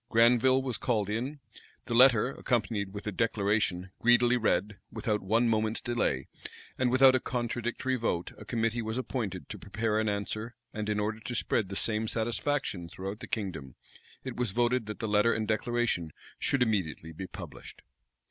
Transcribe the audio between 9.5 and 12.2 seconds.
prepare an answer: and in order to spread the same